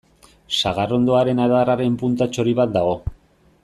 [0.61, 3.01] Sagarrondoaren adarraren punta txori bat dago.